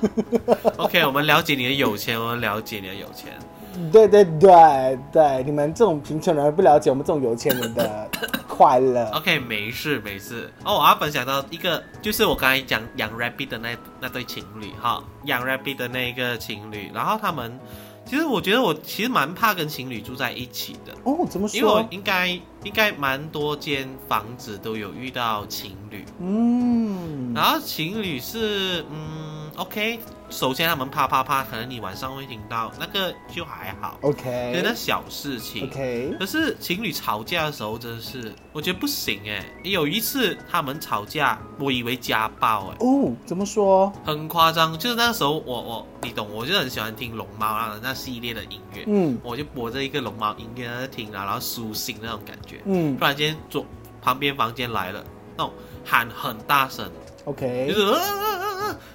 [0.77, 3.31] OK，我们了解你的有钱，我们了解你的有钱。
[3.89, 8.09] 对对对对，你们这种贫穷人不了解我们这种有钱人的
[8.45, 9.09] 快乐。
[9.13, 10.51] OK，没事没事。
[10.65, 13.69] 哦，我要分享到一个，就是我刚才讲养 rabbit 的那
[14.01, 17.57] 那对情侣哈，养 rabbit 的那一个情侣，然后他们，
[18.05, 21.87] 其实我觉得我其实蛮怕跟情侣住在一起的，哦，怎么说因为我说？
[21.91, 35.67] 应该应该蛮多间房子都有遇到情侣，嗯，然后情侣是嗯 OK，首先他们啪啪啪，可能你晚上会听到那个就还好，就那 OK 小事情。
[35.67, 39.45] OK，可是情侣吵架的时候，真的是我觉得不行哎。
[39.63, 43.91] 有一次他们吵架，我以为家暴哎，哦，怎么说？
[44.03, 44.77] 很夸张。
[44.79, 52.61] 就是那时候我我你懂，我就很喜欢听龙猫那那系列的音乐，嗯我就播着一个龙猫音乐在听啊，然后苏醒那种感觉。
[52.65, 53.65] 嗯突然间左
[54.01, 55.03] 旁边房间来了，
[55.37, 55.53] 那种
[55.85, 56.89] 喊很大声
[57.25, 57.93] ，，OK 就是、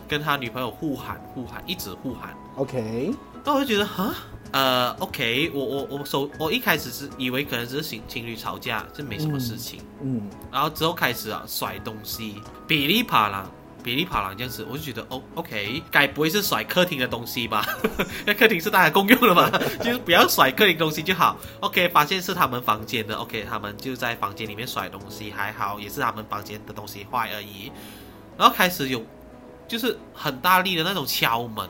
[0.09, 2.35] 跟他女朋友互喊互喊，一直互喊。
[2.57, 3.13] OK，
[3.45, 4.15] 那我就觉得哈，
[4.53, 13.51] 呃，OK，我我我首我一开始是以为可能只是情情侣吵架，这没什么事情，嗯然后之后开始啊甩东西，噼里啪啦。
[13.85, 17.65] 噼里啪啦这样子，我就觉得哦，OK，该不会是甩客厅的东西吧？
[18.23, 21.37] 因 为客厅是大家共用的嘛， 就是不要甩客厅东西就好。
[21.61, 27.71] OK，发现是他们房间的，OK，他们就在房间里面甩东西，还好，也是他们房间的东西坏而已。
[28.37, 29.01] 然后开始有
[29.69, 31.69] 就是很大力的那种敲门，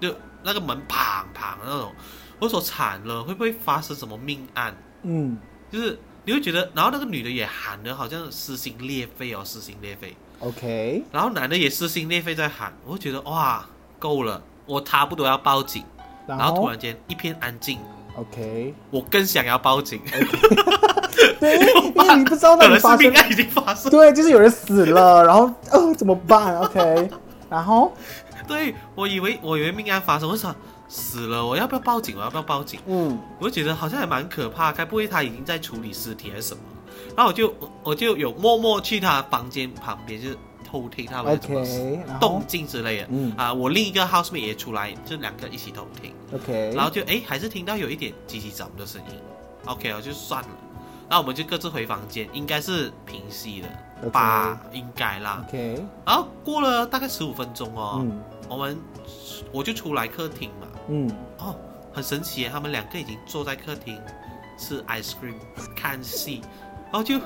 [0.00, 0.96] 就那个门砰
[1.34, 1.92] 砰的那种，
[2.38, 4.76] 我说惨了，会不会发生什么命案？
[5.02, 5.38] 嗯。
[5.70, 13.64] 就是你会觉得，然后那个女的也喊的好像撕心裂肺哦，撕心裂肺，，OK，然后男的也撕心裂肺在喊，我就觉得哇，
[14.00, 15.84] 够了，我差不多要报警，
[16.26, 17.78] 然然后突然间一片安静
[18.16, 20.00] ，OK，我更想要报警，
[21.38, 27.10] 对，因为你不知道那 可能是里发生命，案已经发生，对，就是有人死了，然后呃怎么办？OK，
[27.50, 27.92] 然后
[28.48, 30.54] 对我以为我以为命案发生，我想
[30.88, 32.16] 死了，我要不要报警？
[32.16, 32.80] 我要不要报警？
[32.86, 36.62] 嗯我就觉得好像还蛮可怕，该不会他已经在处理尸体还是什么？
[37.16, 41.64] 然后我就我我就有默默去他房间旁边，就是偷听他们怎么
[42.20, 43.06] 动静之类的。
[43.10, 49.18] 嗯啊，我另一个 housemate 也出来，就两个一起偷听，OK，然后就哎还是听到有一点叽叽喳喳的声音。
[49.66, 50.48] OK，我就算了，
[51.08, 53.68] 那我们就各自回房间，应该是平息了
[54.08, 55.44] 吧，应该啦。
[55.48, 58.18] OK，然后过了大概十五分钟哦，嗯。
[58.48, 58.76] 我们
[59.52, 61.10] 我就出来客厅嘛，嗯。
[61.38, 61.54] 哦，
[61.92, 64.00] 很神奇，他们两个已经坐在客厅
[64.56, 65.34] 吃 ice cream
[65.76, 66.40] 看戏，
[66.84, 67.18] 然后就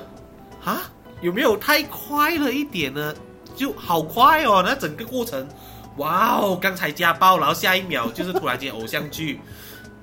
[0.63, 0.81] 啊，
[1.21, 3.13] 有没有太快了一点呢？
[3.55, 5.47] 就好快哦，那整个过程，
[5.95, 9.39] 哇哦，刚才家暴，然后下一秒就是突然间偶像剧，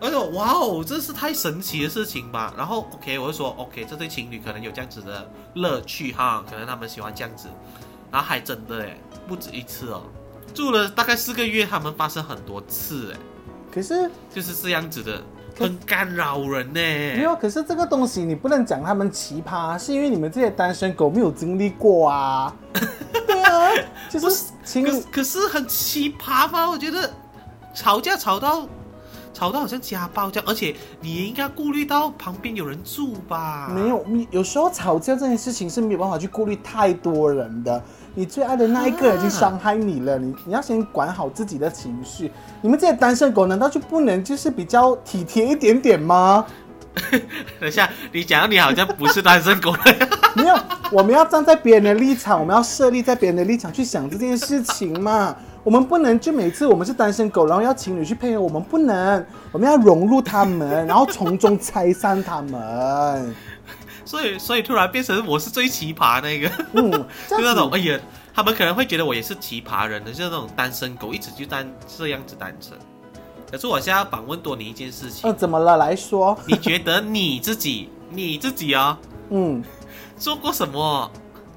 [0.03, 2.53] 而且哇哦，这是太神奇的事情吧？
[2.59, 7.47] 然后 OK，我就说 OK，这对情侣可能有这样子的乐趣哈，可能他们喜欢这样子，
[8.11, 10.03] 然后还真的哎，不止一次哦，
[10.53, 13.19] 住了大概四个月，他们发生很多次哎。
[13.73, 15.23] 可是就是这样子的，
[15.57, 16.75] 很干扰人呢。
[16.75, 22.55] 没有，可是这个东西你不能讲他们奇葩，是因为你们这些单身狗没有经历过啊。
[23.25, 23.71] 对啊，
[24.11, 26.69] 就是情侣可是可是很奇葩吗？
[26.69, 27.09] 我觉得
[27.73, 28.67] 吵架吵到
[29.43, 33.69] 吵到好像家暴这样，而且你也应该顾虑到旁边有人住吧？
[33.75, 37.83] 没有，你有时候吵架这件事情是没有办法去顾虑太多人的。
[38.15, 42.31] 你最爱的那一个人已经伤害你了，你你要先管好自己的情绪。
[42.61, 46.47] 你们这些单身狗难道就不能就是比较体贴一点点吗？
[47.59, 49.79] 等一下，你讲你好像不是单身狗了。
[50.37, 50.57] 没有，
[50.93, 55.35] 我们要站在别人的立场，我们要设立在别人的立场去想这件事情嘛。
[55.65, 63.35] 我们不能就每次我们是单身狗，然后要情侣去配合我们，不能，我们要融入他们，然后从中拆散他们。
[64.05, 66.91] 所以所以突然变成我是最奇葩那个，嗯，
[67.31, 67.99] 就那种哎呀，
[68.35, 72.77] 他们可能会觉得我也是奇葩人的，就是那种单身狗，一直就单这样子单身。
[73.51, 75.77] 可是我现在要反问多你一件事情，呃，怎么了？
[75.77, 78.97] 来说，你觉得你自己你自己哦，
[79.31, 79.63] 嗯，
[80.17, 81.11] 做过什么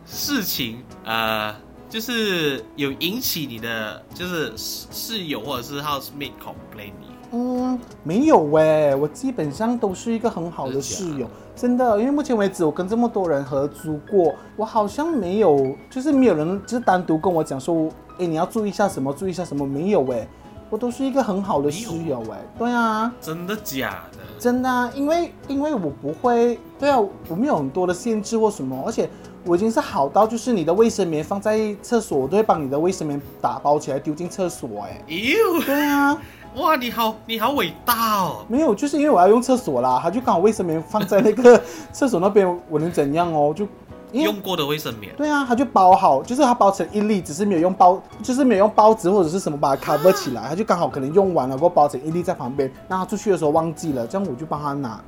[0.06, 0.84] 事情？
[1.04, 1.56] 呃，
[1.90, 7.08] 就是有引起你的就是室室友或者是 housemate complain 你？
[7.32, 20.26] 嗯，没有喂，我基本上都是一个很好的室友，真的，因为目前为止我跟这么多人合租过，我好像没有，就是没有人就是单独跟我讲说，哎，你要注意一下什么，注意一下什么，没有喂，
[20.70, 24.20] 我都是一个很好的室友哎，对啊，真的假的？
[24.40, 29.10] 真的啊，因为因为我不会，对啊，我没有很多的限制或什么，而且
[29.46, 36.20] 我已经是好到就是你的卫生棉放在厕所，我都会帮你的卫生棉打包起来丢进厕所哎，哟，对啊。
[36.56, 38.46] 哇，你好，你好伟大哦！
[38.48, 41.62] 没有，就是因为我要用厕所啦，他就刚好卫生棉放在那个
[41.92, 43.54] 厕所那边，我能怎样哦？
[43.54, 43.68] 就
[44.14, 55.04] 用过的卫生棉，对啊，他就包好，就是他包成一粒，只是没有用包，就是没有用包纸或者是什么把它 cover 起来，他就刚好可能用完了，过后包成一粒在旁边，那他出去的时候忘记了，这样我就帮他拿。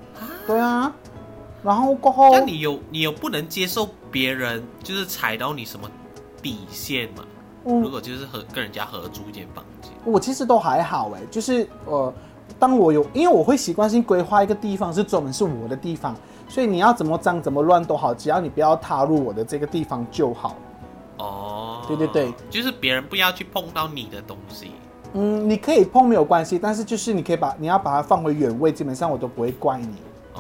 [0.46, 0.92] 对啊，
[1.64, 3.88] 然后过后那你有你有不能接受
[4.18, 5.88] 别人就是踩到你什么
[6.42, 7.24] 底线嘛？
[7.66, 12.12] 嗯如果就是和跟人家合租一间房间，我其实都还好哎，就是呃，
[12.58, 16.16] 当我有，因为我会习惯性规划一个地方是专门是我的地方，
[16.50, 20.56] 所以你要怎么脏怎么乱都好，只要你不要踏入我的这个地方就好。
[21.20, 24.72] 哦，对对对，就是别人不要去碰到你的东西。
[25.14, 29.96] 嗯，你可以碰没有关系，但是就是你可以把你要把它放回原位，基本上我都不会怪你。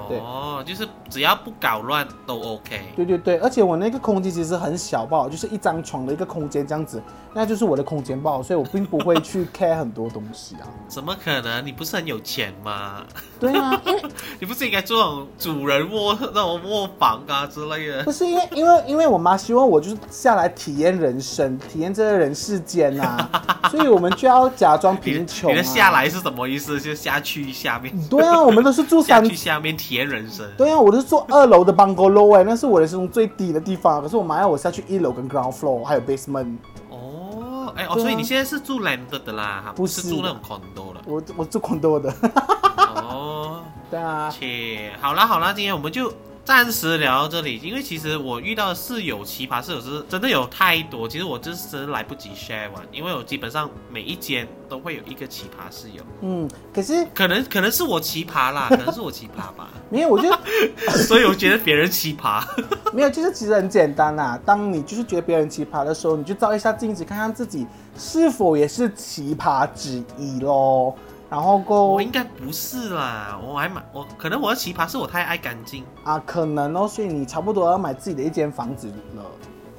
[0.08, 2.82] 对哦，就是只要不搞乱都 OK。
[2.96, 7.02] 对对对，而且我那个空间其实很小不好，就是一张床的一个空间这样子，
[7.34, 10.68] 那就是我的空间不好，所以我并不会去 care 很多东西啊。
[10.88, 11.66] 怎么可能？
[11.66, 13.04] 你不是很有钱吗？
[13.40, 14.02] 对啊，因为
[14.40, 18.12] 你不是应该做那种主人卧那种卧房啊之类的不？
[18.12, 23.30] 是因为因为因为我妈希望我就是下来体验人生，体验这个人世间呐、
[23.70, 25.54] 所以我们就要假装贫穷、啊。
[25.54, 26.80] 你的下来是什么意思？
[26.80, 30.46] 就下去下面，对啊，我们都是住下三去下面体验人生。
[30.58, 34.02] 对啊，我都是住二楼的 bungalow 哎、那是我人生中最低的地方。
[34.02, 36.58] 可是我妈要我下去一楼跟 ground floor 还有 basement，
[36.90, 41.02] 哦，哎哦，所以你现在是住 landed 的啦，不是是住那种 condo 的。
[41.06, 42.14] 我我住 condo 的。
[43.10, 46.12] 哦，对啊，切，好啦好啦，今天我们就
[46.48, 60.40] 暂时聊到这里，因为其实我遇到的室友奇葩室友是真的有太多，其实我就是真的来不及 share 完，因为我基本上每一间都会有一个奇葩室友，嗯，可是可能可能是我奇葩啦， 可能是我奇葩吧，没有，我觉得
[61.04, 62.42] 所以我觉得别人奇葩。
[62.94, 64.40] 没有，就是其实很简单啦。
[64.46, 67.68] 当你就是觉得别人奇葩的时候，你就照一下镜子，看看自己
[67.98, 70.96] 是否也是奇葩之一咯。
[71.30, 75.84] 然后够我应该不是啦，我还蛮我可能我的奇葩是我太爱干净。
[76.04, 79.24] 啊，可能哦，所以你差不多要买自己的一间房子了，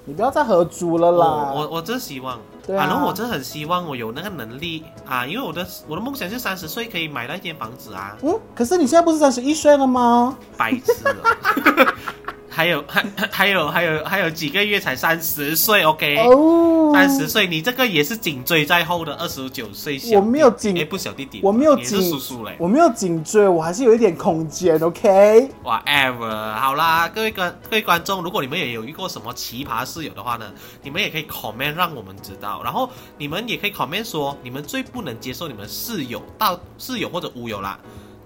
[0.04, 1.52] 你不要再合租了啦。
[1.54, 10.36] 我我我真希望，对啊然后我真的很希望我有那个能力啊，因为我的我的梦想是三十岁可以买到一间房子啊，嗯，可是你现在不是三十一岁了吗？
[10.56, 11.94] 白痴了。
[12.58, 22.56] 还有还 还有还有还有几个月才三十岁，OK，哦，三十岁，你这个也是紧追在后的二十九岁小，我没有紧哎不小弟弟，我没有紧叔叔嘞。
[22.58, 30.52] 我没有颈椎，我还是有一点空间，OK？，whatever，好啦，各位观各位观众，如果你们也有遇过什么奇葩室友的话呢，
[30.82, 37.78] 你们也可以 comment 让我们知道，然后你们也可以 comment 说你们最不能接受你们室友到室友或者屋友啦，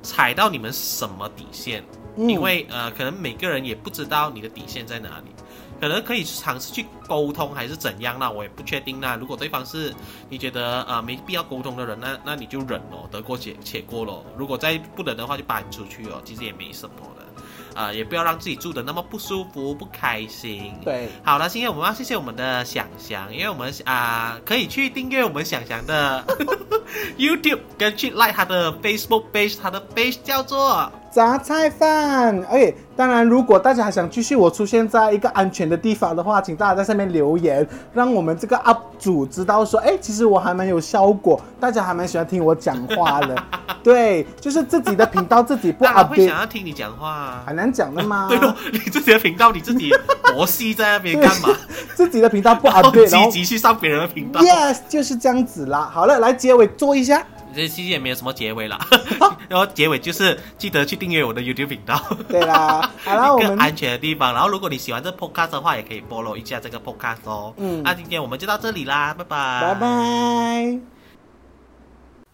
[0.03, 1.85] 踩到你们什么底线。
[2.17, 5.33] 嗯因为呃，可能每个人也不知道你的底线在哪里，
[5.81, 9.93] 可能可以尝试去沟通还是怎样那我也不确定那如果对方是
[10.29, 14.25] 你觉得呃没必要沟通的人，那那你就忍咯，得过且且过咯。
[14.37, 20.75] 如果再不忍的话，就搬出去哦，其实也没什么的，啊、也不要让自己住的那么不舒服、不开心。。
[20.85, 26.23] 对，好了，今天我们要谢谢我们的想翔，因为我们啊、可以去订阅我们想翔的
[27.17, 32.43] YouTube，跟去 like 他的 Facebook page，他的 page 叫做杂菜饭。
[32.51, 43.37] 而且，当然，如果大家还想继续我出现在一个安全的地方的话，请大家在下面留言，让我们这个 UP 主知道说，哎，其实我还蛮有效果，大家还蛮喜欢听我讲话的。
[43.83, 47.43] 对，就是自己的频道自己不当然会想要听你讲话啊。
[47.47, 48.29] 很难讲的嘛。
[48.31, 49.91] 对哦，你自己的频道你自己
[50.33, 51.49] 活戏在那边干嘛？
[51.95, 54.41] 自己的频道不然后 update，然后积极去上别人的频道。
[54.41, 55.91] yes 就是这样子啦。
[55.93, 57.27] 好了，来结尾做一下。
[57.55, 58.79] 这其实也没有什么结尾了，
[59.49, 62.01] 然后结尾就是记得去订阅我的 YouTube 频道。
[62.29, 64.33] 对啦，好 啦，我们一个安全的地方。
[64.33, 67.53] 然后，如果你喜欢这 podcast 的话，也可以 follow 一下这个 podcast 哦。
[67.59, 69.81] 嗯那今天我们就到这里啦，拜拜，拜。
[69.81, 70.79] 拜。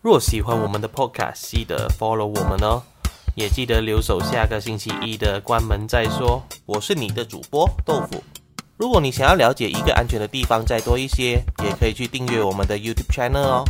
[0.00, 2.82] 若喜欢我们的 podcast，记得 follow 我们哦，
[3.34, 6.42] 也记得留守下个星期一的关门再说。
[6.66, 8.22] 我是你的主播豆腐。
[8.76, 13.64] 如果你想要了解一个安全的地方再多一些，也可以去订阅我们的 YouTube channel 哦。